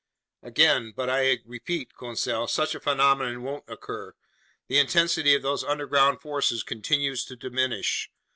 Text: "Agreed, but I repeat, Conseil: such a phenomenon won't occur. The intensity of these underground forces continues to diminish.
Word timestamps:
"Agreed, 0.41 0.95
but 0.95 1.11
I 1.11 1.37
repeat, 1.45 1.95
Conseil: 1.95 2.47
such 2.47 2.73
a 2.73 2.79
phenomenon 2.79 3.43
won't 3.43 3.65
occur. 3.69 4.15
The 4.67 4.79
intensity 4.79 5.35
of 5.35 5.43
these 5.43 5.63
underground 5.63 6.21
forces 6.21 6.63
continues 6.63 7.23
to 7.25 7.35
diminish. 7.35 8.09